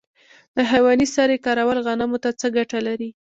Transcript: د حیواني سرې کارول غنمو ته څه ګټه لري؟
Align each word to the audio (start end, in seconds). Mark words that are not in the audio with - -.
د 0.55 0.57
حیواني 0.71 1.07
سرې 1.15 1.37
کارول 1.45 1.77
غنمو 1.85 2.17
ته 2.23 2.29
څه 2.39 2.47
ګټه 2.57 2.79
لري؟ 2.87 3.09